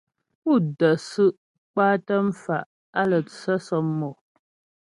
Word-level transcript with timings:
Pú 0.41 0.51
də́ 0.79 0.93
su' 1.09 1.37
kwatə 1.71 2.15
mfa' 2.27 2.69
á 2.99 3.01
lə́ 3.09 3.21
tsə 3.29 3.53
sɔmmò. 3.65 4.11